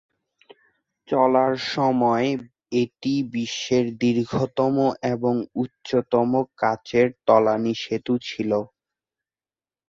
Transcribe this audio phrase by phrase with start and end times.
[1.07, 2.29] চালুর সময়ে
[2.81, 4.75] এটি বিশ্বের দীর্ঘতম
[5.13, 6.29] এবং উচ্চতম
[6.59, 8.51] কাঁচের-তলানী সেতু ছিল।